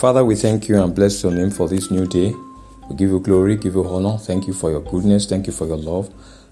Father, 0.00 0.24
we 0.24 0.34
thank 0.34 0.66
you 0.66 0.82
and 0.82 0.94
bless 0.94 1.22
your 1.22 1.30
name 1.30 1.50
for 1.50 1.68
this 1.68 1.90
new 1.90 2.06
day. 2.06 2.34
We 2.88 2.96
give 2.96 3.10
you 3.10 3.20
glory, 3.20 3.58
give 3.58 3.74
you 3.74 3.86
honor. 3.86 4.16
Thank 4.16 4.46
you 4.46 4.54
for 4.54 4.70
your 4.70 4.80
goodness. 4.80 5.26
Thank 5.26 5.46
you 5.46 5.52
for 5.52 5.66
your 5.66 5.76
love. 5.76 6.08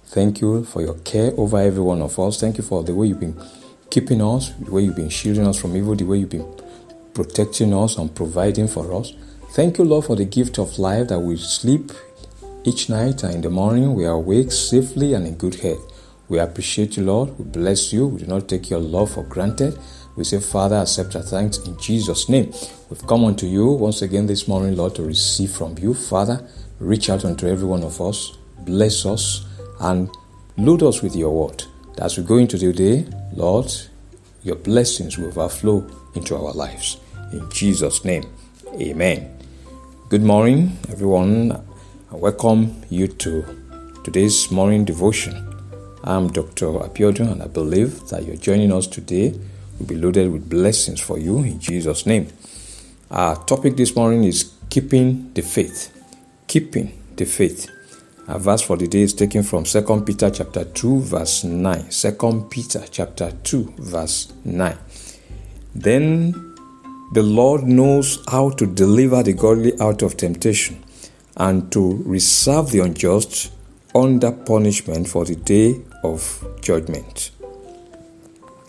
Thank 0.09 0.43
you 0.43 0.65
for 0.65 0.83
your 0.83 0.97
care 0.99 1.33
over 1.35 1.57
every 1.57 1.81
one 1.81 2.03
of 2.03 2.19
us. 2.19 2.39
Thank 2.39 2.59
you 2.59 2.63
for 2.63 2.85
the 2.85 2.95
way 2.95 3.07
you've 3.07 3.21
been 3.21 3.41
keeping 3.89 4.21
us, 4.21 4.51
the 4.51 4.71
way 4.71 4.83
you've 4.83 4.97
been 4.97 5.09
shielding 5.09 5.47
us 5.47 5.59
from 5.59 5.75
evil, 5.79 5.97
the 5.97 6.05
way 6.05 6.19
you've 6.19 6.29
been 6.29 6.47
protecting 7.15 7.73
us 7.73 7.97
and 7.97 8.15
providing 8.15 8.69
for 8.69 8.93
us. 8.93 9.15
Thank 9.53 9.79
you, 9.79 9.85
Lord, 9.85 10.05
for 10.05 10.15
the 10.15 10.27
gift 10.27 10.59
of 10.59 10.79
life 10.79 11.09
that 11.09 11.21
we 11.21 11.39
sleep 11.39 11.91
each 12.65 12.91
night 12.91 13.23
and 13.23 13.37
in 13.37 13.41
the 13.41 13.49
morning 13.49 13.95
we 13.95 14.05
are 14.05 14.13
awake 14.13 14.53
safely 14.53 15.15
and 15.15 15.27
in 15.27 15.37
good 15.37 15.55
health. 15.55 15.91
We 16.29 16.39
appreciate 16.39 16.99
you, 16.99 17.05
Lord. 17.05 17.39
We 17.39 17.47
bless 17.47 17.95
you. 17.95 18.09
We 18.09 18.19
do 18.21 18.27
not 18.27 18.47
take 18.47 18.69
your 18.69 18.81
love 18.81 19.13
for 19.13 19.23
granted. 19.23 19.79
We 20.19 20.25
say, 20.25 20.41
Father, 20.41 20.75
accept 20.75 21.15
our 21.15 21.23
thanks 21.23 21.59
in 21.59 21.79
Jesus' 21.79 22.29
name. 22.29 22.53
We've 22.91 23.07
come 23.07 23.25
unto 23.25 23.47
you 23.47 23.69
once 23.69 24.03
again 24.03 24.27
this 24.27 24.49
morning, 24.49 24.77
Lord, 24.77 24.97
to 24.97 25.05
receive 25.05 25.53
from 25.53 25.79
you. 25.79 25.95
Father, 25.95 26.45
reach 26.81 27.09
out 27.09 27.25
unto 27.25 27.47
every 27.47 27.69
one 27.69 27.85
of 27.85 28.01
us, 28.01 28.37
bless 28.63 29.07
us, 29.07 29.47
and 29.79 30.11
load 30.57 30.83
us 30.83 31.03
with 31.03 31.15
your 31.15 31.31
word. 31.31 31.63
As 31.99 32.19
we 32.19 32.25
go 32.25 32.39
into 32.39 32.59
the 32.59 32.73
day, 32.73 33.07
Lord, 33.33 33.73
your 34.43 34.57
blessings 34.57 35.17
will 35.17 35.29
overflow 35.29 35.89
into 36.17 36.35
our 36.35 36.53
lives. 36.53 36.97
In 37.33 37.49
Jesus' 37.53 38.05
name, 38.05 38.25
amen. 38.73 39.39
Good 40.09 40.25
morning, 40.25 40.79
everyone. 40.91 41.53
I 42.11 42.17
welcome 42.17 42.83
you 42.91 43.07
to 43.07 43.45
today's 44.03 44.51
morning 44.51 44.85
devotion. 44.85 45.47
I'm 46.03 46.27
Dr. 46.27 46.67
Abiodun, 46.67 47.31
and 47.31 47.41
I 47.41 47.47
believe 47.47 48.09
that 48.09 48.25
you're 48.25 48.35
joining 48.35 48.73
us 48.73 48.89
today 48.89 49.39
will 49.79 49.87
be 49.87 49.97
loaded 49.97 50.31
with 50.33 50.49
blessings 50.49 51.01
for 51.01 51.19
you 51.19 51.39
in 51.39 51.61
Jesus' 51.61 52.07
name. 52.07 52.29
Our 53.11 53.37
topic 53.45 53.77
this 53.77 53.95
morning 53.97 54.25
is 54.25 54.53
keeping 54.69 55.33
the 55.35 55.43
faith. 55.43 55.95
Keeping 56.47 56.93
the 57.17 57.25
faith. 57.25 57.71
Our 58.29 58.39
verse 58.39 58.61
for 58.63 58.77
the 58.77 58.87
day 58.87 59.03
is 59.03 59.15
taken 59.15 59.43
from 59.43 59.65
2 59.65 60.03
Peter 60.05 60.31
chapter 60.31 60.65
2 60.65 61.01
verse 61.01 61.45
9. 61.45 61.89
2 61.91 62.47
Peter 62.51 62.85
chapter 62.91 63.33
2 63.43 63.75
verse 63.79 64.33
9. 64.45 64.77
Then 65.75 66.33
the 67.15 67.23
Lord 67.23 67.63
knows 67.63 68.23
how 68.31 68.51
to 68.51 68.67
deliver 68.67 69.23
the 69.23 69.33
godly 69.33 69.73
out 69.81 70.03
of 70.03 70.17
temptation 70.19 70.85
and 71.39 71.73
to 71.73 72.03
reserve 72.05 72.71
the 72.71 72.81
unjust 72.81 73.53
under 73.95 74.31
punishment 74.33 75.09
for 75.09 75.25
the 75.25 75.37
day 75.37 75.81
of 76.05 76.45
judgment. 76.61 77.31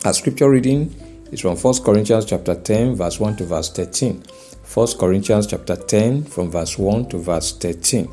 Our 0.06 0.14
scripture 0.14 0.50
reading 0.50 0.96
is 1.30 1.42
from 1.42 1.58
1 1.58 1.84
Corinthians 1.84 2.24
chapter 2.24 2.56
10 2.56 2.96
verse 2.96 3.20
1 3.20 3.36
to 3.36 3.44
verse 3.44 3.70
13. 3.70 4.24
1 4.74 4.88
Corinthians 4.98 5.46
chapter 5.46 5.76
10 5.76 6.24
from 6.24 6.50
verse 6.50 6.78
1 6.78 7.10
to 7.10 7.18
verse 7.18 7.52
13. 7.58 8.10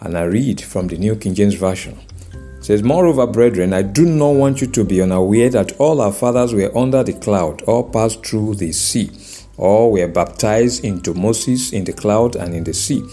And 0.00 0.18
I 0.18 0.24
read 0.24 0.60
from 0.60 0.88
the 0.88 0.98
New 0.98 1.14
King 1.14 1.36
James 1.36 1.54
Version. 1.54 1.96
It 2.32 2.64
says, 2.64 2.82
Moreover, 2.82 3.28
brethren, 3.28 3.74
I 3.74 3.82
do 3.82 4.06
not 4.06 4.30
want 4.30 4.60
you 4.60 4.66
to 4.66 4.82
be 4.82 5.00
unaware 5.00 5.48
that 5.50 5.78
all 5.78 6.00
our 6.00 6.12
fathers 6.12 6.52
were 6.52 6.76
under 6.76 7.04
the 7.04 7.12
cloud, 7.12 7.62
all 7.62 7.88
passed 7.88 8.26
through 8.26 8.56
the 8.56 8.72
sea, 8.72 9.12
all 9.56 9.92
were 9.92 10.08
baptized 10.08 10.84
into 10.84 11.14
Moses 11.14 11.72
in 11.72 11.84
the 11.84 11.92
cloud 11.92 12.34
and 12.34 12.52
in 12.54 12.64
the 12.64 12.74
sea. 12.74 13.04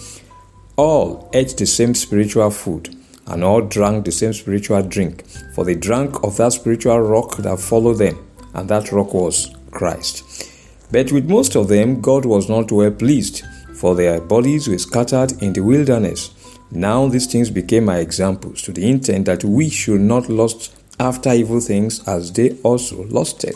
All 0.74 1.30
ate 1.32 1.56
the 1.56 1.66
same 1.66 1.94
spiritual 1.94 2.50
food 2.50 2.95
and 3.26 3.42
all 3.42 3.60
drank 3.60 4.04
the 4.04 4.12
same 4.12 4.32
spiritual 4.32 4.82
drink, 4.82 5.26
for 5.54 5.64
they 5.64 5.74
drank 5.74 6.22
of 6.22 6.36
that 6.36 6.52
spiritual 6.52 7.00
rock 7.00 7.36
that 7.38 7.58
followed 7.58 7.98
them, 7.98 8.18
and 8.54 8.68
that 8.68 8.92
rock 8.92 9.12
was 9.14 9.54
Christ. 9.70 10.52
But 10.90 11.12
with 11.12 11.28
most 11.28 11.56
of 11.56 11.68
them, 11.68 12.00
God 12.00 12.24
was 12.24 12.48
not 12.48 12.70
well 12.70 12.90
pleased, 12.90 13.42
for 13.74 13.94
their 13.94 14.20
bodies 14.20 14.68
were 14.68 14.78
scattered 14.78 15.42
in 15.42 15.52
the 15.52 15.60
wilderness. 15.60 16.30
Now 16.70 17.08
these 17.08 17.26
things 17.26 17.50
became 17.50 17.84
my 17.84 17.98
examples, 17.98 18.62
to 18.62 18.72
the 18.72 18.88
intent 18.88 19.26
that 19.26 19.44
we 19.44 19.68
should 19.68 20.00
not 20.00 20.28
lust 20.28 20.74
after 20.98 21.32
evil 21.32 21.60
things 21.60 22.06
as 22.08 22.32
they 22.32 22.52
also 22.62 23.04
lusted. 23.04 23.54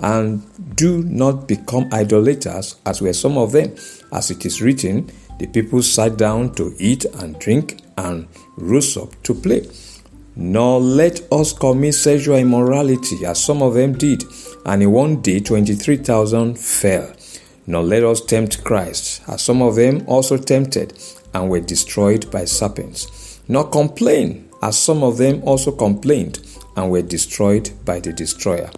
And 0.00 0.42
do 0.76 1.02
not 1.02 1.48
become 1.48 1.88
idolaters, 1.92 2.76
as 2.84 3.00
were 3.00 3.12
some 3.12 3.38
of 3.38 3.52
them, 3.52 3.74
as 4.12 4.30
it 4.30 4.44
is 4.44 4.60
written, 4.60 5.10
the 5.38 5.46
people 5.46 5.82
sat 5.82 6.16
down 6.16 6.54
to 6.54 6.74
eat 6.78 7.04
and 7.06 7.38
drink 7.38 7.78
and 7.96 8.28
rose 8.56 8.96
up 8.96 9.10
to 9.22 9.34
play. 9.34 9.66
Nor 10.36 10.80
let 10.80 11.20
us 11.32 11.52
commit 11.52 11.94
sexual 11.94 12.36
immorality, 12.36 13.24
as 13.24 13.42
some 13.42 13.62
of 13.62 13.74
them 13.74 13.92
did, 13.92 14.24
and 14.66 14.82
in 14.82 14.90
one 14.90 15.22
day 15.22 15.40
23,000 15.40 16.58
fell. 16.58 17.12
Nor 17.66 17.82
let 17.82 18.02
us 18.02 18.20
tempt 18.20 18.64
Christ, 18.64 19.22
as 19.28 19.42
some 19.42 19.62
of 19.62 19.76
them 19.76 20.04
also 20.06 20.36
tempted, 20.36 20.92
and 21.32 21.48
were 21.48 21.60
destroyed 21.60 22.30
by 22.30 22.44
serpents. 22.44 23.40
Nor 23.48 23.68
complain, 23.68 24.48
as 24.62 24.76
some 24.78 25.02
of 25.02 25.18
them 25.18 25.42
also 25.44 25.70
complained, 25.70 26.40
and 26.76 26.90
were 26.90 27.02
destroyed 27.02 27.70
by 27.84 28.00
the 28.00 28.12
destroyer. 28.12 28.70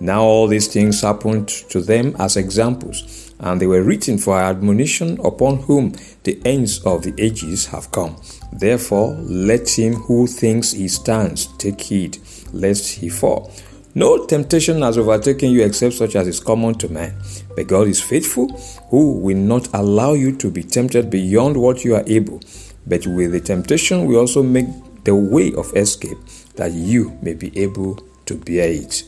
Now 0.00 0.22
all 0.22 0.48
these 0.48 0.66
things 0.66 1.02
happened 1.02 1.48
to 1.70 1.80
them 1.80 2.16
as 2.18 2.36
examples 2.36 3.21
and 3.42 3.60
they 3.60 3.66
were 3.66 3.82
written 3.82 4.18
for 4.18 4.36
our 4.36 4.50
admonition 4.50 5.18
upon 5.24 5.58
whom 5.58 5.92
the 6.22 6.40
ends 6.44 6.78
of 6.84 7.02
the 7.02 7.14
ages 7.18 7.66
have 7.66 7.90
come. 7.90 8.16
Therefore, 8.52 9.14
let 9.20 9.68
him 9.68 9.94
who 9.94 10.26
thinks 10.26 10.72
he 10.72 10.88
stands 10.88 11.46
take 11.58 11.80
heed, 11.80 12.18
lest 12.52 12.88
he 12.88 13.08
fall. 13.08 13.52
No 13.94 14.24
temptation 14.24 14.80
has 14.82 14.96
overtaken 14.96 15.50
you 15.50 15.64
except 15.64 15.94
such 15.94 16.16
as 16.16 16.26
is 16.26 16.40
common 16.40 16.74
to 16.76 16.88
man. 16.88 17.14
But 17.54 17.66
God 17.66 17.88
is 17.88 18.00
faithful, 18.00 18.48
who 18.88 19.18
will 19.18 19.36
not 19.36 19.68
allow 19.74 20.14
you 20.14 20.34
to 20.36 20.50
be 20.50 20.62
tempted 20.62 21.10
beyond 21.10 21.56
what 21.56 21.84
you 21.84 21.94
are 21.96 22.04
able. 22.06 22.40
But 22.86 23.06
with 23.06 23.32
the 23.32 23.40
temptation, 23.40 24.06
we 24.06 24.16
also 24.16 24.42
make 24.42 24.66
the 25.04 25.14
way 25.14 25.52
of 25.54 25.76
escape, 25.76 26.18
that 26.56 26.72
you 26.72 27.18
may 27.20 27.34
be 27.34 27.56
able 27.58 28.02
to 28.26 28.34
bear 28.34 28.68
it. 28.68 29.04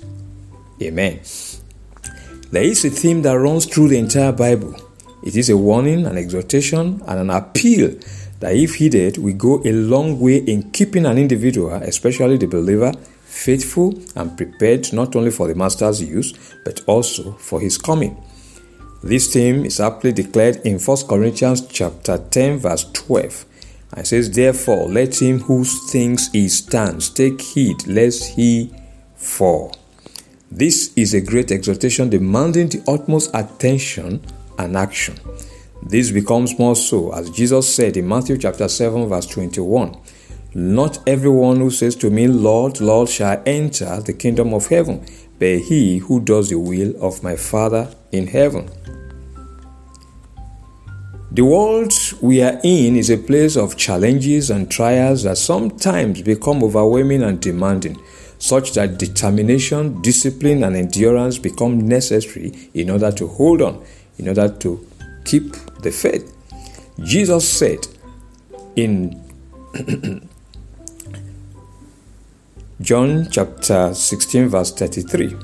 Amen. 0.83 1.21
There 2.54 2.62
is 2.62 2.84
a 2.84 2.91
theme 2.91 3.22
that 3.22 3.37
runs 3.37 3.66
through 3.66 3.88
the 3.88 3.98
entire 3.98 4.31
Bible. 4.31 4.76
It 5.25 5.34
is 5.34 5.50
a 5.50 5.56
warning, 5.56 6.06
an 6.06 6.16
exhortation, 6.16 7.03
and 7.04 7.19
an 7.19 7.31
appeal 7.31 7.98
that, 8.38 8.54
if 8.54 8.76
heeded, 8.76 9.19
we 9.19 9.32
go 9.32 9.60
a 9.65 9.72
long 9.72 10.20
way 10.20 10.37
in 10.37 10.70
keeping 10.70 11.04
an 11.04 11.19
individual, 11.19 11.72
especially 11.72 12.37
the 12.37 12.47
believer, 12.47 12.92
faithful 13.25 13.98
and 14.15 14.37
prepared 14.37 14.92
not 14.92 15.16
only 15.16 15.32
for 15.32 15.48
the 15.48 15.56
Master's 15.56 16.00
use, 16.00 16.32
but 16.65 16.81
also 16.87 17.32
for 17.32 17.60
his 17.60 17.76
coming. 17.76 18.16
This 19.03 19.32
theme 19.32 19.65
is 19.65 19.81
aptly 19.81 20.12
declared 20.12 20.59
in 20.65 20.78
1 20.78 20.97
Corinthians 21.09 21.66
chapter 21.66 22.19
10, 22.19 22.59
verse 22.59 22.88
12. 22.92 23.47
And 23.97 24.06
says, 24.06 24.31
Therefore, 24.31 24.88
let 24.88 25.21
him 25.21 25.41
who 25.41 25.65
thinks 25.65 26.28
he 26.28 26.48
stands 26.48 27.10
take 27.10 27.41
heed 27.41 27.84
lest 27.88 28.36
he 28.36 28.72
fall. 29.16 29.75
This 30.56 30.92
is 30.94 31.15
a 31.15 31.20
great 31.20 31.50
exhortation 31.50 32.10
demanding 32.10 32.69
the 32.69 32.81
utmost 32.87 33.32
attention 33.34 34.25
and 34.56 34.76
action. 34.76 35.19
This 35.82 36.12
becomes 36.12 36.56
more 36.60 36.76
so 36.76 37.12
as 37.12 37.28
Jesus 37.31 37.75
said 37.75 37.97
in 37.97 38.06
Matthew 38.06 38.38
chapter 38.38 38.69
7 38.69 39.09
verse 39.09 39.26
21, 39.26 39.97
Not 40.54 41.00
everyone 41.09 41.56
who 41.56 41.72
says 41.72 41.97
to 41.97 42.09
me, 42.09 42.28
Lord, 42.28 42.81
Lord, 42.81 43.09
shall 43.09 43.42
enter 43.44 44.00
the 44.00 44.12
kingdom 44.12 44.54
of 44.54 44.69
heaven, 44.69 45.04
but 45.41 45.59
he 45.59 45.98
who 45.98 46.20
does 46.20 46.50
the 46.50 46.59
will 46.60 46.94
of 47.04 47.25
my 47.25 47.34
Father 47.34 47.92
in 48.12 48.28
heaven. 48.28 48.71
The 51.32 51.44
world 51.44 51.92
we 52.22 52.42
are 52.42 52.60
in 52.62 52.94
is 52.94 53.10
a 53.10 53.19
place 53.19 53.56
of 53.56 53.76
challenges 53.76 54.50
and 54.50 54.71
trials 54.71 55.25
that 55.25 55.36
sometimes 55.36 56.22
become 56.22 56.62
overwhelming 56.62 57.25
and 57.25 57.41
demanding 57.41 58.00
such 58.39 58.72
that 58.72 58.99
determination, 58.99 60.01
discipline, 60.03 60.65
and 60.65 60.77
endurance 60.77 61.39
become 61.39 61.86
necessary 61.86 62.53
in 62.75 62.91
order 62.91 63.10
to 63.13 63.27
hold 63.27 63.63
on, 63.63 63.84
in 64.19 64.28
order 64.28 64.48
to 64.48 64.86
keep 65.25 65.53
the 65.81 65.91
faith. 65.91 66.31
Jesus 67.01 67.48
said 67.48 67.86
in 68.77 69.21
John 72.81 73.28
chapter 73.31 73.95
16, 73.95 74.48
verse 74.48 74.72
33, 74.72 75.36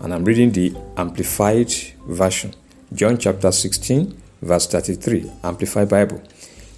and 0.00 0.14
I'm 0.14 0.24
reading 0.24 0.52
the 0.52 0.74
Amplified 0.96 1.72
Version. 2.06 2.54
John 2.92 3.18
chapter 3.18 3.52
16, 3.52 4.20
verse 4.42 4.66
33, 4.66 5.30
Amplified 5.44 5.88
Bible. 5.88 6.22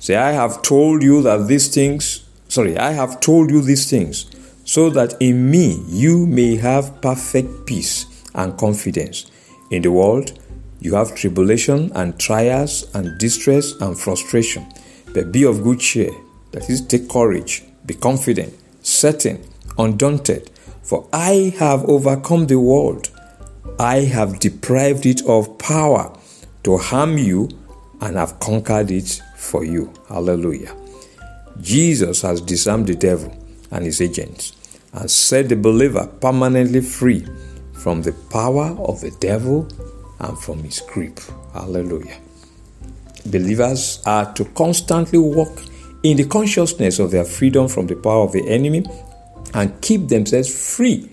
Say, 0.01 0.17
I 0.17 0.33
have 0.33 0.63
told 0.63 1.03
you 1.03 1.23
that 1.23 1.47
these 1.47 1.69
things, 1.69 2.27
sorry, 2.49 2.77
I 2.77 2.93
have 2.93 3.21
told 3.21 3.51
you 3.51 3.61
these 3.63 3.89
things 3.89 4.31
so 4.71 4.89
that 4.89 5.17
in 5.19 5.51
me 5.51 5.83
you 5.89 6.25
may 6.29 6.55
have 6.55 7.03
perfect 7.03 7.67
peace 7.67 8.07
and 8.37 8.57
confidence. 8.57 9.29
In 9.73 9.83
the 9.83 9.91
world, 9.91 10.39
you 10.79 10.95
have 10.95 11.17
tribulation 11.17 11.91
and 11.97 12.17
trials 12.21 12.89
and 12.95 13.19
distress 13.19 13.73
and 13.81 13.99
frustration. 13.99 14.65
But 15.13 15.33
be 15.33 15.43
of 15.43 15.65
good 15.65 15.81
cheer. 15.81 16.13
That 16.53 16.71
is, 16.71 16.87
take 16.87 17.09
courage, 17.09 17.65
be 17.85 17.95
confident, 17.95 18.55
certain, 18.81 19.43
undaunted. 19.77 20.53
For 20.85 21.09
I 21.13 21.53
have 21.59 21.89
overcome 21.89 22.47
the 22.47 22.61
world. 22.61 23.11
I 23.81 24.03
have 24.03 24.39
deprived 24.39 25.05
it 25.05 25.27
of 25.27 25.59
power. 25.59 26.17
to 26.63 26.77
harm 26.77 27.19
you 27.19 27.49
and 28.03 28.17
have 28.17 28.39
conquered 28.39 28.93
it 28.93 29.21
for 29.37 29.65
you. 29.65 29.93
Hallelujah. 30.09 30.77
Jesus 31.61 32.23
has 32.23 32.41
disarmed 32.41 32.87
the 32.87 32.95
devil 32.95 33.35
and 33.73 33.85
his 33.85 34.01
agents 34.01 34.53
and 34.93 35.11
set 35.11 35.49
the 35.49 35.57
believer 35.57 36.07
permanently 36.21 36.81
free 36.81 37.27
from 37.73 38.03
the 38.03 38.13
power 38.31 38.77
of 38.81 39.01
the 39.01 39.11
devil 39.21 39.69
and 40.19 40.39
from 40.39 40.63
his 40.63 40.81
grip. 40.81 41.19
Hallelujah. 41.53 42.19
Believers 43.27 44.03
are 44.07 44.33
to 44.35 44.45
constantly 44.47 45.19
walk 45.19 45.63
in 46.03 46.17
the 46.17 46.25
consciousness 46.25 46.99
of 46.99 47.11
their 47.11 47.25
freedom 47.25 47.69
from 47.69 47.87
the 47.87 47.97
power 47.97 48.25
of 48.25 48.33
the 48.33 48.47
enemy 48.49 48.85
and 49.55 49.81
keep 49.81 50.09
themselves 50.09 50.77
free 50.77 51.11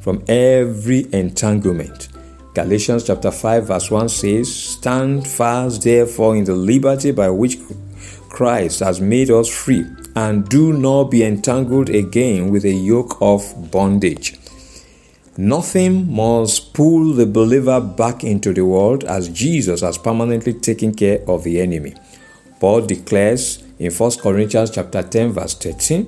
from 0.00 0.22
every 0.28 1.06
entanglement. 1.12 2.08
Galatians 2.54 3.04
chapter 3.04 3.30
5 3.30 3.66
verse 3.66 3.90
1 3.90 4.08
says, 4.08 4.54
Stand 4.54 5.26
fast 5.26 5.82
therefore 5.82 6.36
in 6.36 6.44
the 6.44 6.54
liberty 6.54 7.10
by 7.10 7.28
which 7.28 7.58
Christ 8.28 8.80
has 8.80 9.00
made 9.00 9.30
us 9.30 9.48
free, 9.48 9.84
and 10.16 10.48
do 10.48 10.72
not 10.72 11.04
be 11.04 11.24
entangled 11.24 11.90
again 11.90 12.50
with 12.50 12.64
a 12.64 12.72
yoke 12.72 13.18
of 13.20 13.70
bondage. 13.70 14.38
Nothing 15.36 16.14
must 16.14 16.74
pull 16.74 17.12
the 17.12 17.26
believer 17.26 17.80
back 17.80 18.22
into 18.22 18.52
the 18.52 18.64
world 18.64 19.02
as 19.04 19.28
Jesus 19.28 19.80
has 19.80 19.98
permanently 19.98 20.52
taken 20.52 20.94
care 20.94 21.20
of 21.26 21.42
the 21.42 21.60
enemy. 21.60 21.94
Paul 22.60 22.82
declares 22.82 23.62
in 23.80 23.90
1 23.90 24.10
Corinthians 24.22 24.70
chapter 24.70 25.02
10 25.02 25.32
verse 25.32 25.54
13, 25.54 26.06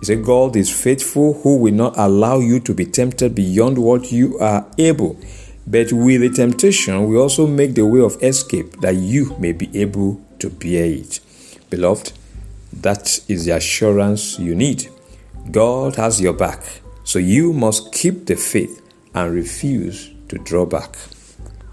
he 0.00 0.04
said, 0.04 0.22
God 0.24 0.56
is 0.56 0.70
faithful 0.70 1.40
who 1.40 1.56
will 1.56 1.72
not 1.72 1.94
allow 1.96 2.38
you 2.38 2.60
to 2.60 2.74
be 2.74 2.84
tempted 2.84 3.34
beyond 3.34 3.78
what 3.78 4.12
you 4.12 4.38
are 4.38 4.66
able. 4.76 5.18
But 5.66 5.90
with 5.90 6.20
the 6.20 6.28
temptation, 6.28 7.08
we 7.08 7.16
also 7.16 7.46
make 7.46 7.74
the 7.74 7.86
way 7.86 8.00
of 8.00 8.22
escape 8.22 8.80
that 8.82 8.94
you 8.94 9.34
may 9.38 9.52
be 9.52 9.70
able 9.80 10.20
to 10.38 10.50
bear 10.50 10.84
it. 10.84 11.20
Beloved, 11.70 12.12
that 12.82 13.20
is 13.28 13.44
the 13.44 13.56
assurance 13.56 14.38
you 14.38 14.54
need. 14.54 14.88
God 15.50 15.96
has 15.96 16.20
your 16.20 16.32
back. 16.32 16.62
So 17.04 17.18
you 17.18 17.52
must 17.52 17.92
keep 17.92 18.26
the 18.26 18.36
faith 18.36 18.82
and 19.14 19.32
refuse 19.32 20.10
to 20.28 20.38
draw 20.38 20.66
back. 20.66 20.96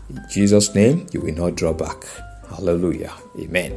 In 0.10 0.24
Jesus' 0.30 0.76
name, 0.76 1.08
you 1.12 1.22
will 1.22 1.34
not 1.34 1.56
draw 1.56 1.74
back. 1.74 2.06
Hallelujah. 2.50 3.14
Amen. 3.40 3.76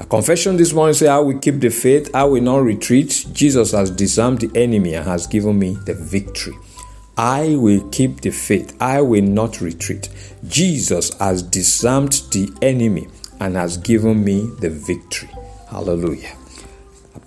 A 0.00 0.04
confession 0.04 0.56
this 0.56 0.72
morning 0.72 0.94
say, 0.94 1.08
I 1.08 1.18
will 1.18 1.38
keep 1.38 1.60
the 1.60 1.70
faith, 1.70 2.14
I 2.14 2.24
will 2.24 2.42
not 2.42 2.58
retreat. 2.58 3.26
Jesus 3.32 3.72
has 3.72 3.90
disarmed 3.90 4.40
the 4.40 4.50
enemy 4.60 4.94
and 4.94 5.06
has 5.06 5.26
given 5.26 5.58
me 5.58 5.76
the 5.86 5.94
victory. 5.94 6.54
I 7.16 7.54
will 7.56 7.88
keep 7.90 8.20
the 8.20 8.30
faith, 8.30 8.76
I 8.80 9.00
will 9.00 9.22
not 9.22 9.60
retreat. 9.60 10.08
Jesus 10.48 11.16
has 11.18 11.42
disarmed 11.44 12.22
the 12.32 12.52
enemy 12.60 13.06
and 13.38 13.54
has 13.54 13.76
given 13.76 14.24
me 14.24 14.50
the 14.60 14.70
victory. 14.70 15.30
Hallelujah. 15.70 16.36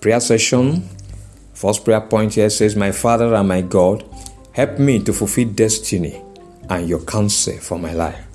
Prayer 0.08 0.22
session 0.22 0.88
First 1.54 1.84
prayer 1.84 2.00
point 2.00 2.36
here 2.36 2.50
says, 2.50 2.78
My 2.78 2.94
Father 2.94 3.36
and 3.36 3.46
my 3.46 3.60
God, 3.60 4.06
help 4.54 4.80
me 4.80 5.04
to 5.04 5.12
fulfill 5.12 5.50
destiny 5.50 6.22
and 6.70 6.88
your 6.88 7.02
counsel 7.02 7.58
for 7.58 7.78
my 7.78 7.92
life. 7.92 8.26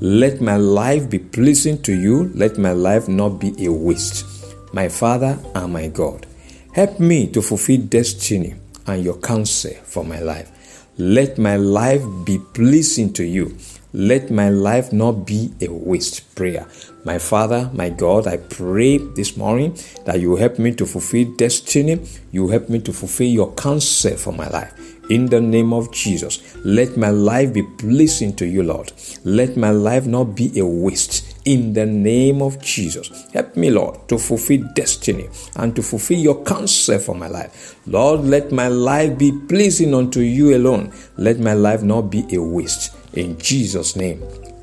Let 0.00 0.40
my 0.40 0.56
life 0.56 1.08
be 1.08 1.20
pleasing 1.20 1.82
to 1.82 1.92
you. 1.92 2.32
Let 2.34 2.58
my 2.58 2.72
life 2.72 3.06
not 3.06 3.38
be 3.38 3.54
a 3.64 3.70
waste. 3.70 4.26
My 4.72 4.88
Father 4.88 5.38
and 5.54 5.72
my 5.72 5.86
God, 5.86 6.26
help 6.74 6.98
me 6.98 7.28
to 7.28 7.40
fulfill 7.40 7.82
destiny 7.82 8.56
and 8.88 9.04
your 9.04 9.18
counsel 9.18 9.74
for 9.84 10.04
my 10.04 10.18
life. 10.18 10.88
Let 10.98 11.38
my 11.38 11.54
life 11.54 12.02
be 12.24 12.40
pleasing 12.54 13.12
to 13.12 13.22
you. 13.22 13.56
Let 13.92 14.30
my 14.30 14.50
life 14.50 14.92
not 14.92 15.26
be 15.26 15.52
a 15.60 15.66
waste 15.66 16.36
prayer. 16.36 16.66
My 17.04 17.18
Father, 17.18 17.68
my 17.72 17.90
God, 17.90 18.28
I 18.28 18.36
pray 18.36 18.98
this 18.98 19.36
morning 19.36 19.76
that 20.04 20.20
you 20.20 20.36
help 20.36 20.60
me 20.60 20.72
to 20.76 20.86
fulfill 20.86 21.34
destiny. 21.34 22.00
You 22.30 22.48
help 22.48 22.68
me 22.68 22.78
to 22.80 22.92
fulfill 22.92 23.26
your 23.26 23.52
counsel 23.54 24.16
for 24.16 24.32
my 24.32 24.48
life. 24.48 24.72
In 25.10 25.26
the 25.26 25.40
name 25.40 25.72
of 25.72 25.90
Jesus, 25.90 26.54
let 26.64 26.96
my 26.96 27.10
life 27.10 27.52
be 27.52 27.64
pleasing 27.78 28.36
to 28.36 28.46
you, 28.46 28.62
Lord. 28.62 28.92
Let 29.24 29.56
my 29.56 29.70
life 29.70 30.06
not 30.06 30.36
be 30.36 30.56
a 30.56 30.64
waste. 30.64 31.26
In 31.44 31.72
the 31.72 31.84
name 31.84 32.40
of 32.42 32.62
Jesus, 32.62 33.26
help 33.32 33.56
me, 33.56 33.70
Lord, 33.70 34.08
to 34.08 34.18
fulfill 34.18 34.62
destiny 34.76 35.28
and 35.56 35.74
to 35.74 35.82
fulfill 35.82 36.18
your 36.18 36.44
counsel 36.44 37.00
for 37.00 37.16
my 37.16 37.26
life. 37.26 37.76
Lord, 37.88 38.20
let 38.20 38.52
my 38.52 38.68
life 38.68 39.18
be 39.18 39.32
pleasing 39.48 39.94
unto 39.94 40.20
you 40.20 40.54
alone. 40.54 40.92
Let 41.16 41.40
my 41.40 41.54
life 41.54 41.82
not 41.82 42.02
be 42.02 42.24
a 42.32 42.40
waste. 42.40 42.94
In 43.14 43.38
Jesus' 43.38 43.96
name, 43.96 44.22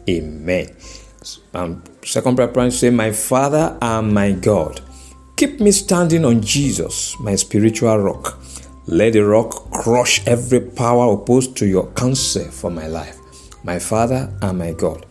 amen. 0.09 0.75
Um, 1.53 1.83
second 2.03 2.35
prayer 2.35 2.47
point 2.47 2.73
say, 2.73 2.89
My 2.89 3.11
Father 3.11 3.77
and 3.81 4.13
my 4.13 4.31
God, 4.31 4.81
keep 5.35 5.59
me 5.59 5.71
standing 5.71 6.23
on 6.23 6.41
Jesus, 6.41 7.19
my 7.19 7.35
spiritual 7.35 7.97
rock. 7.97 8.39
Let 8.87 9.13
the 9.13 9.25
rock 9.25 9.69
crush 9.71 10.25
every 10.25 10.61
power 10.61 11.13
opposed 11.13 11.57
to 11.57 11.67
your 11.67 11.91
counsel 11.91 12.45
for 12.45 12.71
my 12.71 12.87
life. 12.87 13.17
My 13.65 13.79
Father 13.79 14.31
and 14.41 14.57
my 14.57 14.71
God, 14.71 15.05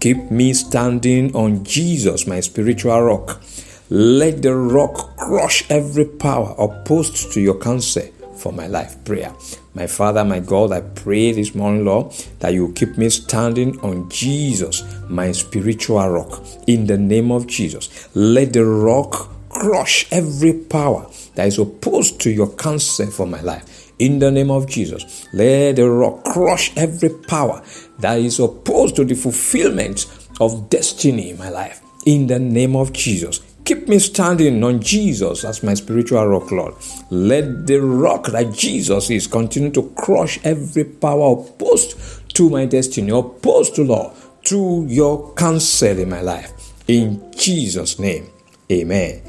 keep 0.00 0.30
me 0.30 0.52
standing 0.52 1.34
on 1.34 1.64
Jesus, 1.64 2.26
my 2.26 2.40
spiritual 2.40 3.00
rock. 3.00 3.40
Let 3.88 4.42
the 4.42 4.54
rock 4.54 5.16
crush 5.16 5.64
every 5.70 6.04
power 6.04 6.54
opposed 6.58 7.32
to 7.32 7.40
your 7.40 7.58
counsel 7.58 8.04
for 8.42 8.52
my 8.52 8.66
life. 8.66 9.02
Prayer. 9.04 9.32
My 9.74 9.86
Father, 9.86 10.24
my 10.24 10.40
God, 10.40 10.72
I 10.72 10.80
pray 10.80 11.32
this 11.32 11.54
morning, 11.54 11.84
Lord, 11.84 12.12
that 12.40 12.52
you 12.52 12.72
keep 12.72 12.98
me 12.98 13.08
standing 13.08 13.78
on 13.80 14.10
Jesus, 14.10 14.82
my 15.08 15.30
spiritual 15.32 16.06
rock. 16.08 16.44
In 16.66 16.86
the 16.86 16.98
name 16.98 17.30
of 17.30 17.46
Jesus, 17.46 18.08
let 18.14 18.52
the 18.52 18.64
rock 18.64 19.30
crush 19.48 20.06
every 20.10 20.54
power 20.54 21.06
that 21.36 21.46
is 21.46 21.58
opposed 21.58 22.20
to 22.22 22.30
your 22.30 22.50
counsel 22.56 23.10
for 23.10 23.26
my 23.26 23.40
life. 23.42 23.92
In 23.98 24.18
the 24.18 24.30
name 24.30 24.50
of 24.50 24.68
Jesus, 24.68 25.28
let 25.32 25.76
the 25.76 25.88
rock 25.88 26.24
crush 26.24 26.76
every 26.76 27.10
power 27.10 27.62
that 28.00 28.18
is 28.18 28.40
opposed 28.40 28.96
to 28.96 29.04
the 29.04 29.14
fulfillment 29.14 30.06
of 30.40 30.68
destiny 30.68 31.30
in 31.30 31.38
my 31.38 31.50
life. 31.50 31.80
In 32.04 32.26
the 32.26 32.38
name 32.38 32.74
of 32.74 32.92
Jesus, 32.92 33.40
Keep 33.64 33.86
me 33.86 34.00
standing 34.00 34.62
on 34.64 34.80
Jesus 34.80 35.44
as 35.44 35.62
my 35.62 35.74
spiritual 35.74 36.26
rock, 36.26 36.50
Lord. 36.50 36.74
Let 37.10 37.66
the 37.66 37.80
rock 37.80 38.26
that 38.28 38.52
Jesus 38.52 39.08
is 39.08 39.28
continue 39.28 39.70
to 39.70 39.92
crush 39.96 40.40
every 40.44 40.84
power 40.84 41.38
opposed 41.38 42.34
to 42.34 42.50
my 42.50 42.66
destiny, 42.66 43.10
opposed 43.10 43.76
to 43.76 43.84
law, 43.84 44.12
to 44.44 44.84
your 44.88 45.32
counsel 45.34 45.96
in 45.96 46.10
my 46.10 46.20
life. 46.20 46.50
In 46.88 47.32
Jesus' 47.36 48.00
name, 48.00 48.26
amen. 48.70 49.22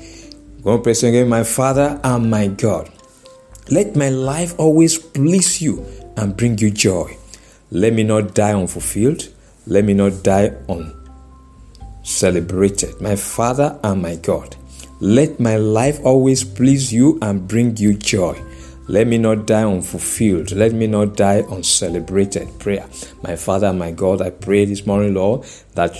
And 0.65 0.83
pray 0.83 0.93
again, 0.93 1.29
my 1.29 1.43
Father 1.43 1.99
and 2.03 2.31
my 2.31 2.47
God. 2.47 2.89
Let 3.69 3.95
my 3.95 4.09
life 4.09 4.55
always 4.57 4.97
please 4.97 5.61
you 5.61 5.85
and 6.17 6.35
bring 6.35 6.57
you 6.57 6.71
joy. 6.71 7.17
Let 7.69 7.93
me 7.93 8.03
not 8.03 8.33
die 8.33 8.53
unfulfilled. 8.53 9.29
Let 9.67 9.85
me 9.85 9.93
not 9.93 10.23
die 10.23 10.53
un 10.67 11.02
celebrated, 12.03 12.99
my 13.01 13.15
Father 13.15 13.79
and 13.83 14.01
my 14.01 14.15
God. 14.17 14.55
Let 14.99 15.39
my 15.39 15.57
life 15.57 15.99
always 16.05 16.43
please 16.43 16.93
you 16.93 17.19
and 17.21 17.47
bring 17.47 17.75
you 17.77 17.93
joy. 17.93 18.39
Let 18.87 19.07
me 19.07 19.17
not 19.17 19.47
die 19.47 19.63
unfulfilled. 19.63 20.51
Let 20.51 20.73
me 20.73 20.87
not 20.87 21.15
die 21.15 21.43
uncelebrated. 21.49 22.59
Prayer. 22.59 22.87
My 23.21 23.35
Father 23.35 23.67
and 23.67 23.79
my 23.79 23.91
God, 23.91 24.21
I 24.21 24.29
pray 24.29 24.65
this 24.65 24.85
morning, 24.85 25.13
Lord, 25.13 25.45
that 25.75 25.95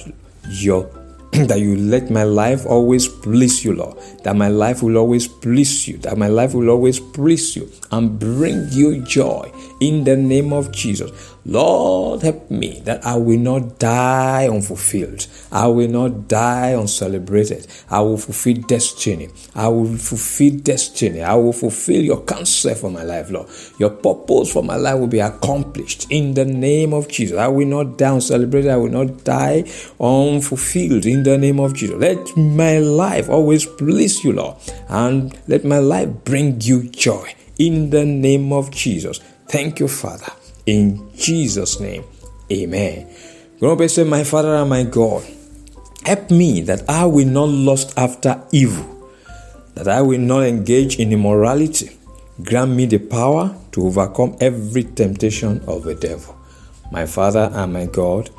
your 0.50 0.90
that 1.34 1.60
you 1.60 1.76
let 1.78 2.12
my 2.12 2.24
life 2.24 2.66
always 2.66 3.08
please 3.08 3.66
you, 3.66 3.74
Lord. 3.74 3.98
That 4.24 4.36
my 4.36 4.50
life 4.50 4.84
will 4.84 4.98
always 4.98 5.28
please 5.28 5.88
you. 5.88 5.98
That 5.98 6.18
my 6.18 6.28
life 6.28 6.54
will 6.54 6.70
always 6.70 7.00
please 7.00 7.56
you 7.56 7.72
and 7.92 8.20
bring 8.20 8.68
you 8.70 9.02
joy 9.02 9.52
in 9.80 10.04
the 10.04 10.16
name 10.16 10.54
of 10.54 10.72
Jesus. 10.72 11.33
Lord, 11.46 12.22
help 12.22 12.50
me 12.50 12.80
that 12.86 13.06
I 13.06 13.18
will 13.18 13.40
not 13.40 13.78
die 13.78 14.48
unfulfilled. 14.48 15.28
I 15.52 15.68
will 15.68 15.90
not 15.90 16.30
die 16.30 16.70
uncelebrated. 16.70 17.68
I 17.90 18.00
will 18.00 18.18
fulfill 18.18 18.62
destiny. 18.62 19.28
I 19.54 19.68
will 19.68 19.98
fulfill 19.98 20.58
destiny. 20.60 21.22
I 21.22 21.36
will 21.36 21.52
fulfill 21.52 22.02
your 22.02 22.24
counsel 22.24 22.76
for 22.76 22.90
my 22.90 23.04
life, 23.04 23.30
Lord. 23.30 23.50
Your 23.78 23.90
purpose 23.90 24.54
for 24.54 24.64
my 24.64 24.78
life 24.78 24.98
will 24.98 25.08
be 25.08 25.20
accomplished 25.20 26.08
in 26.10 26.34
the 26.34 26.46
name 26.46 26.94
of 26.94 27.10
Jesus. 27.10 27.38
I 27.38 27.50
will 27.50 27.68
not 27.68 27.98
die 27.98 28.14
uncelebrated. 28.14 28.72
I 28.72 28.78
will 28.78 28.90
not 28.90 29.26
die 29.26 29.66
unfulfilled 30.00 31.06
in 31.06 31.24
the 31.24 31.38
name 31.38 31.60
of 31.60 31.74
Jesus. 31.74 31.98
Let 31.98 32.38
my 32.38 32.80
life 32.80 33.30
always 33.30 33.66
please 33.66 34.24
you, 34.24 34.32
Lord, 34.32 34.56
and 34.88 35.38
let 35.50 35.66
my 35.66 35.80
life 35.80 36.08
bring 36.24 36.62
you 36.62 36.84
joy 36.84 37.36
in 37.60 37.90
the 37.90 38.06
name 38.06 38.54
of 38.54 38.72
Jesus. 38.72 39.20
Thank 39.50 39.82
you, 39.82 39.90
Father. 39.90 40.32
In 40.66 41.12
Jesus' 41.16 41.80
name, 41.80 42.06
amen. 42.52 43.08
Grandpa 43.60 43.88
say, 43.88 44.04
My 44.04 44.24
Father 44.24 44.56
and 44.56 44.70
my 44.70 44.84
God, 44.84 45.24
help 46.06 46.32
me 46.32 46.62
that 46.62 46.90
I 46.90 47.06
will 47.06 47.28
not 47.28 47.50
lust 47.50 47.94
after 47.98 48.42
evil, 48.52 49.12
that 49.76 49.88
I 49.88 50.02
will 50.02 50.20
not 50.20 50.44
engage 50.44 51.00
in 51.00 51.12
immorality. 51.12 51.98
Grant 52.44 52.72
me 52.72 52.86
the 52.86 52.98
power 52.98 53.56
to 53.74 53.86
overcome 53.86 54.38
every 54.40 54.84
temptation 54.84 55.62
of 55.68 55.84
the 55.84 55.96
devil. 55.96 56.36
My 56.92 57.06
Father 57.06 57.52
and 57.54 57.74
my 57.74 57.86
God, 57.86 58.30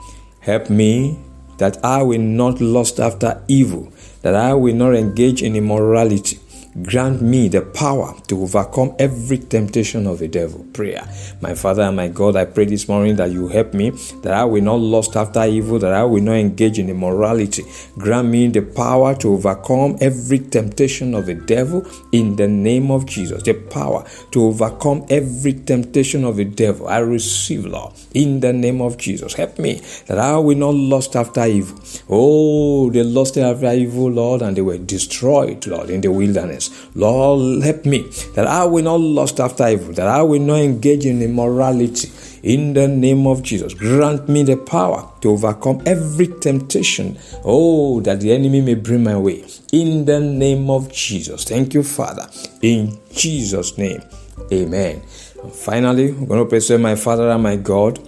help 0.40 0.70
me 0.70 1.18
that 1.58 1.84
I 1.84 2.02
will 2.02 2.20
not 2.20 2.60
lust 2.60 3.00
after 3.00 3.42
evil, 3.48 3.92
that 4.22 4.34
I 4.34 4.54
will 4.54 4.74
not 4.74 4.94
engage 4.94 5.42
in 5.42 5.56
immorality, 5.56 6.38
Grant 6.82 7.22
me 7.22 7.46
the 7.46 7.62
power 7.62 8.16
to 8.26 8.42
overcome 8.42 8.96
every 8.98 9.38
temptation 9.38 10.08
of 10.08 10.18
the 10.18 10.26
devil. 10.26 10.66
Prayer. 10.72 11.06
My 11.40 11.54
Father 11.54 11.82
and 11.82 11.96
my 11.96 12.08
God, 12.08 12.34
I 12.34 12.46
pray 12.46 12.64
this 12.64 12.88
morning 12.88 13.14
that 13.16 13.30
you 13.30 13.46
help 13.46 13.74
me, 13.74 13.90
that 14.22 14.32
I 14.32 14.44
will 14.44 14.62
not 14.64 14.80
lust 14.80 15.14
after 15.14 15.44
evil, 15.44 15.78
that 15.78 15.92
I 15.92 16.02
will 16.02 16.20
not 16.20 16.32
engage 16.32 16.80
in 16.80 16.90
immorality. 16.90 17.62
Grant 17.96 18.28
me 18.28 18.48
the 18.48 18.62
power 18.62 19.14
to 19.14 19.34
overcome 19.34 19.98
every 20.00 20.40
temptation 20.40 21.14
of 21.14 21.26
the 21.26 21.34
devil 21.34 21.86
in 22.10 22.34
the 22.34 22.48
name 22.48 22.90
of 22.90 23.06
Jesus. 23.06 23.44
The 23.44 23.54
power 23.54 24.04
to 24.32 24.46
overcome 24.46 25.06
every 25.10 25.52
temptation 25.52 26.24
of 26.24 26.36
the 26.36 26.44
devil. 26.44 26.88
I 26.88 26.98
receive, 26.98 27.66
Lord, 27.66 27.92
in 28.14 28.40
the 28.40 28.52
name 28.52 28.80
of 28.80 28.98
Jesus. 28.98 29.34
Help 29.34 29.60
me 29.60 29.80
that 30.06 30.18
I 30.18 30.38
will 30.38 30.58
not 30.58 30.74
lust 30.74 31.14
after 31.14 31.46
evil. 31.46 31.78
Oh, 32.08 32.90
they 32.90 33.04
lusted 33.04 33.44
after 33.44 33.72
evil, 33.72 34.10
Lord, 34.10 34.42
and 34.42 34.56
they 34.56 34.62
were 34.62 34.78
destroyed, 34.78 35.64
Lord, 35.68 35.88
in 35.88 36.00
the 36.00 36.10
wilderness. 36.10 36.63
Lord, 36.94 37.62
help 37.62 37.84
me 37.84 38.10
that 38.34 38.46
I 38.46 38.64
will 38.64 38.84
not 38.84 39.00
lust 39.00 39.40
after 39.40 39.66
evil, 39.68 39.92
that 39.94 40.06
I 40.06 40.22
will 40.22 40.40
not 40.40 40.60
engage 40.60 41.06
in 41.06 41.22
immorality. 41.22 42.10
In 42.42 42.74
the 42.74 42.86
name 42.86 43.26
of 43.26 43.42
Jesus, 43.42 43.72
grant 43.72 44.28
me 44.28 44.42
the 44.42 44.58
power 44.58 45.10
to 45.22 45.30
overcome 45.30 45.82
every 45.86 46.26
temptation, 46.26 47.18
oh, 47.42 48.00
that 48.02 48.20
the 48.20 48.32
enemy 48.32 48.60
may 48.60 48.74
bring 48.74 49.02
my 49.02 49.16
way. 49.16 49.44
In 49.72 50.04
the 50.04 50.20
name 50.20 50.68
of 50.68 50.92
Jesus. 50.92 51.44
Thank 51.44 51.72
you, 51.72 51.82
Father. 51.82 52.28
In 52.60 52.98
Jesus' 53.10 53.78
name, 53.78 54.02
amen. 54.52 55.00
Finally, 55.52 56.08
I'm 56.08 56.26
going 56.26 56.40
to 56.40 56.46
pray, 56.46 56.60
say, 56.60 56.76
My 56.76 56.96
Father 56.96 57.30
and 57.30 57.42
my 57.42 57.56
God, 57.56 57.98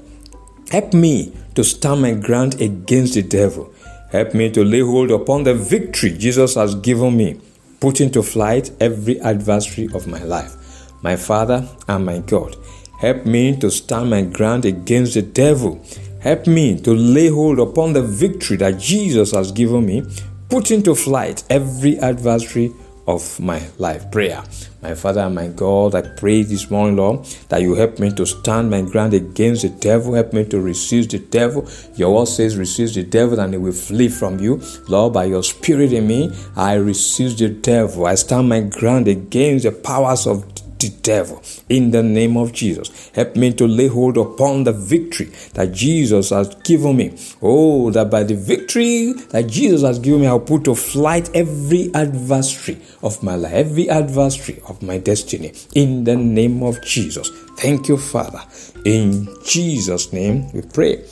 help 0.71 0.93
me 0.93 1.35
to 1.55 1.65
stand 1.65 2.03
my 2.03 2.13
ground 2.13 2.61
against 2.61 3.15
the 3.15 3.23
devil. 3.23 3.73
Help 4.11 4.35
me 4.35 4.51
to 4.51 4.65
lay 4.65 4.81
hold 4.81 5.11
upon 5.11 5.45
the 5.45 5.55
victory 5.55 6.17
Jesus 6.17 6.55
has 6.55 6.75
given 6.77 7.17
me 7.17 7.41
putting 7.81 8.11
to 8.13 8.23
flight 8.23 8.71
every 8.81 9.21
adversary 9.21 9.89
of 9.95 10.07
my 10.07 10.23
life. 10.23 10.57
My 11.03 11.17
Father 11.17 11.69
and 11.89 12.05
my 12.05 12.19
God, 12.19 12.57
help 12.99 13.27
me 13.27 13.57
to 13.59 13.71
stand 13.71 14.11
my 14.11 14.23
ground 14.23 14.65
against 14.65 15.15
the 15.15 15.23
devil. 15.23 15.85
Help 16.21 16.47
me 16.47 16.81
to 16.81 16.93
lay 16.93 17.29
hold 17.29 17.61
upon 17.61 17.93
the 17.93 18.03
victory 18.03 18.57
that 18.57 18.79
Jesus 18.79 19.33
has 19.33 19.53
given 19.53 19.87
me, 19.87 20.03
putting 20.49 20.83
to 20.85 20.95
flight 20.95 21.45
every 21.51 21.99
adversary 21.99 22.73
of 23.07 23.39
my 23.41 23.63
life. 23.79 24.11
Prayer. 24.11 24.43
My 24.83 24.95
Father 24.95 25.21
and 25.23 25.35
my 25.35 25.49
God, 25.49 25.95
I 25.95 26.03
pray 26.03 26.43
this 26.43 26.71
morning, 26.71 26.97
Lord, 26.97 27.25
that 27.49 27.63
you 27.63 27.75
help 27.75 27.99
me 27.99 28.13
to 28.13 28.27
stand 28.27 28.71
my 28.71 28.83
ground 28.83 29.15
against 29.15 29.63
the 29.63 29.69
devil. 29.69 30.15
Help 30.15 30.33
me 30.33 30.45
to 30.45 30.61
resist 30.61 31.11
the 31.11 31.19
devil. 31.19 31.69
Your 31.97 32.15
word 32.15 32.29
says, 32.29 32.57
resist 32.57 32.95
the 32.95 33.03
devil 33.03 33.41
and 33.41 33.53
he 33.53 33.59
will 33.59 33.73
flee 33.73 34.09
from 34.09 34.39
you. 34.39 34.63
Lord, 34.89 35.15
by 35.15 35.25
your 35.25 35.43
spirit 35.43 35.93
in 35.93 36.07
me, 36.07 36.33
I 36.55 36.75
resist 36.75 37.39
the 37.39 37.49
devil. 37.49 38.07
I 38.07 38.15
stand 38.15 38.49
my 38.49 38.61
ground 38.61 39.09
against 39.09 39.65
the 39.65 39.73
powers 39.73 40.27
of 40.27 40.56
the 40.79 40.91
devil 41.03 41.43
in 41.69 41.91
the 41.91 42.03
name 42.03 42.37
of 42.37 42.53
Jesus. 42.53 43.11
Help 43.15 43.37
me 43.37 43.53
to 43.55 43.67
lay 43.67 43.89
hold 43.89 44.17
upon 44.19 44.65
the 44.65 44.73
victory 44.73 45.27
that 45.55 45.73
Jesus 45.73 46.31
has 46.31 46.55
given 46.57 46.97
me. 46.97 47.17
Oh, 47.43 47.91
that 47.91 48.11
by 48.11 48.23
the 48.25 48.35
victory 48.35 49.13
that 49.31 49.47
Jesus 49.49 49.83
has 49.83 49.99
given 49.99 50.21
me, 50.21 50.27
I'll 50.27 50.41
put 50.41 50.65
to 50.65 50.75
flight 50.75 51.31
every 51.35 51.91
adversary 51.95 52.79
of 53.03 53.23
my 53.23 53.37
life, 53.37 53.53
every 53.53 53.89
adversary 53.89 54.61
of 54.69 54.83
my 54.83 54.99
destiny 54.99 55.53
in 55.75 56.05
the 56.05 56.17
name 56.17 56.63
of 56.63 56.83
Jesus. 56.83 57.31
Thank 57.59 57.89
you, 57.89 57.97
Father. 57.97 58.43
In 58.85 59.29
Jesus' 59.45 60.13
name 60.13 60.51
we 60.53 60.63
pray. 60.63 61.05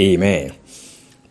Amen. 0.00 0.52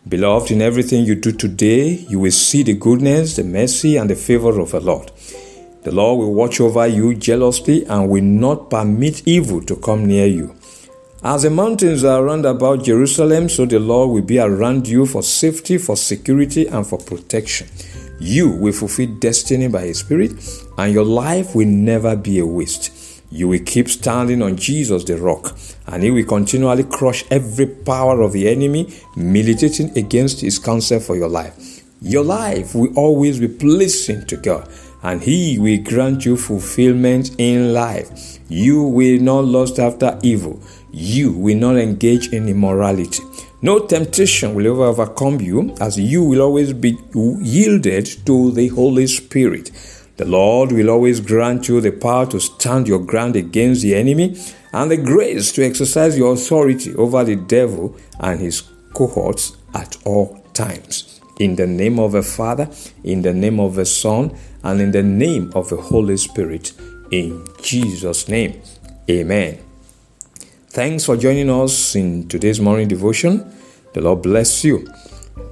Beloved, 0.08 0.52
in 0.52 0.62
everything 0.62 1.04
you 1.04 1.16
do 1.16 1.32
today, 1.32 1.88
you 2.08 2.20
will 2.20 2.30
see 2.30 2.62
the 2.62 2.74
goodness, 2.74 3.36
the 3.36 3.42
mercy, 3.42 3.96
and 3.96 4.08
the 4.08 4.14
favor 4.14 4.60
of 4.60 4.70
the 4.70 4.80
Lord. 4.80 5.10
The 5.86 5.92
Lord 5.92 6.18
will 6.18 6.34
watch 6.34 6.60
over 6.60 6.84
you 6.88 7.14
jealously 7.14 7.84
and 7.84 8.10
will 8.10 8.24
not 8.24 8.70
permit 8.70 9.22
evil 9.24 9.62
to 9.66 9.76
come 9.76 10.04
near 10.04 10.26
you. 10.26 10.52
As 11.22 11.44
the 11.44 11.50
mountains 11.50 12.02
are 12.02 12.24
round 12.24 12.44
about 12.44 12.82
Jerusalem, 12.82 13.48
so 13.48 13.66
the 13.66 13.78
Lord 13.78 14.10
will 14.10 14.22
be 14.22 14.40
around 14.40 14.88
you 14.88 15.06
for 15.06 15.22
safety, 15.22 15.78
for 15.78 15.96
security, 15.96 16.66
and 16.66 16.84
for 16.84 16.98
protection. 16.98 17.68
You 18.18 18.50
will 18.50 18.72
fulfill 18.72 19.14
destiny 19.20 19.68
by 19.68 19.82
His 19.82 20.00
Spirit, 20.00 20.32
and 20.76 20.92
your 20.92 21.04
life 21.04 21.54
will 21.54 21.68
never 21.68 22.16
be 22.16 22.40
a 22.40 22.46
waste. 22.46 23.22
You 23.30 23.46
will 23.46 23.62
keep 23.64 23.88
standing 23.88 24.42
on 24.42 24.56
Jesus 24.56 25.04
the 25.04 25.16
rock, 25.18 25.56
and 25.86 26.02
He 26.02 26.10
will 26.10 26.26
continually 26.26 26.82
crush 26.82 27.22
every 27.30 27.66
power 27.66 28.22
of 28.22 28.32
the 28.32 28.48
enemy 28.48 28.92
militating 29.14 29.96
against 29.96 30.40
His 30.40 30.58
counsel 30.58 30.98
for 30.98 31.14
your 31.14 31.28
life. 31.28 31.84
Your 32.02 32.24
life 32.24 32.74
will 32.74 32.92
always 32.98 33.38
be 33.38 33.46
pleasing 33.46 34.26
to 34.26 34.36
God 34.36 34.68
and 35.02 35.22
He 35.22 35.58
will 35.58 35.82
grant 35.82 36.24
you 36.24 36.36
fulfillment 36.36 37.36
in 37.38 37.72
life. 37.72 38.38
You 38.48 38.82
will 38.82 39.20
not 39.20 39.44
lust 39.44 39.78
after 39.78 40.18
evil. 40.22 40.60
You 40.92 41.32
will 41.32 41.56
not 41.56 41.76
engage 41.76 42.28
in 42.32 42.48
immorality. 42.48 43.22
No 43.62 43.80
temptation 43.80 44.54
will 44.54 44.66
ever 44.66 44.84
overcome 44.84 45.40
you, 45.40 45.74
as 45.80 45.98
you 45.98 46.22
will 46.22 46.42
always 46.42 46.72
be 46.72 46.98
yielded 47.14 48.06
to 48.26 48.52
the 48.52 48.68
Holy 48.68 49.06
Spirit. 49.06 49.70
The 50.16 50.24
Lord 50.24 50.72
will 50.72 50.88
always 50.88 51.20
grant 51.20 51.68
you 51.68 51.80
the 51.80 51.92
power 51.92 52.26
to 52.26 52.40
stand 52.40 52.88
your 52.88 53.00
ground 53.00 53.36
against 53.36 53.82
the 53.82 53.94
enemy 53.94 54.36
and 54.72 54.90
the 54.90 54.96
grace 54.96 55.52
to 55.52 55.64
exercise 55.64 56.16
your 56.16 56.32
authority 56.34 56.94
over 56.94 57.24
the 57.24 57.36
devil 57.36 57.96
and 58.20 58.40
his 58.40 58.62
cohorts 58.94 59.56
at 59.74 59.96
all 60.04 60.42
times. 60.54 61.20
In 61.38 61.56
the 61.56 61.66
name 61.66 61.98
of 61.98 62.12
the 62.12 62.22
Father, 62.22 62.70
in 63.04 63.20
the 63.20 63.34
name 63.34 63.60
of 63.60 63.74
the 63.74 63.84
Son, 63.84 64.34
and 64.66 64.80
in 64.80 64.90
the 64.90 65.02
name 65.02 65.52
of 65.54 65.68
the 65.68 65.76
Holy 65.76 66.16
Spirit. 66.16 66.72
In 67.12 67.46
Jesus' 67.62 68.28
name, 68.28 68.60
amen. 69.08 69.60
Thanks 70.70 71.04
for 71.04 71.16
joining 71.16 71.48
us 71.50 71.94
in 71.94 72.28
today's 72.28 72.60
morning 72.60 72.88
devotion. 72.88 73.48
The 73.94 74.00
Lord 74.00 74.22
bless 74.22 74.64
you. 74.64 74.84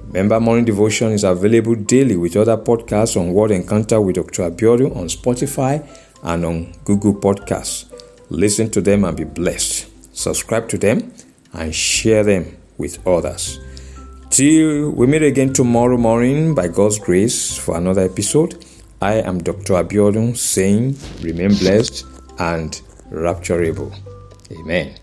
Remember, 0.07 0.37
morning 0.41 0.65
devotion 0.65 1.13
is 1.13 1.23
available 1.23 1.75
daily 1.75 2.17
with 2.17 2.35
other 2.35 2.57
podcasts 2.57 3.15
on 3.15 3.31
Word 3.31 3.51
Encounter 3.51 4.01
with 4.01 4.15
Dr. 4.15 4.51
Abiodun 4.51 4.93
on 4.93 5.07
Spotify 5.07 5.87
and 6.21 6.43
on 6.43 6.73
Google 6.83 7.13
Podcasts. 7.13 7.85
Listen 8.29 8.69
to 8.71 8.81
them 8.81 9.05
and 9.05 9.15
be 9.15 9.23
blessed. 9.23 9.87
Subscribe 10.13 10.67
to 10.69 10.77
them 10.77 11.13
and 11.53 11.73
share 11.73 12.25
them 12.25 12.57
with 12.77 13.05
others. 13.07 13.59
Till 14.29 14.91
we 14.91 15.07
meet 15.07 15.23
again 15.23 15.53
tomorrow 15.53 15.95
morning 15.95 16.53
by 16.53 16.67
God's 16.67 16.99
grace 16.99 17.57
for 17.57 17.77
another 17.77 18.01
episode. 18.01 18.64
I 19.05 19.21
am 19.21 19.37
Dr. 19.37 19.73
Abiodun 19.73 20.35
saying, 20.35 20.97
remain 21.21 21.53
blessed 21.59 22.05
and 22.39 22.81
rapturable. 23.11 23.93
Amen. 24.51 24.95